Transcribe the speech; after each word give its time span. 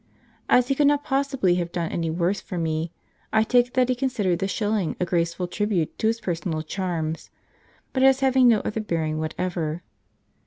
As 0.49 0.67
he 0.69 0.73
could 0.73 0.87
not 0.87 1.03
possibly 1.03 1.53
have 1.61 1.71
done 1.71 1.91
any 1.91 2.09
worse 2.09 2.41
for 2.41 2.57
me, 2.57 2.91
I 3.31 3.43
take 3.43 3.67
it 3.67 3.73
that 3.75 3.87
he 3.87 3.93
considered 3.93 4.39
the 4.39 4.47
shilling 4.47 4.95
a 4.99 5.05
graceful 5.05 5.47
tribute 5.47 5.95
to 5.99 6.07
his 6.07 6.19
personal 6.19 6.63
charms, 6.63 7.29
but 7.93 8.01
as 8.01 8.21
having 8.21 8.47
no 8.47 8.61
other 8.61 8.81
bearing 8.81 9.19
whatever. 9.19 9.83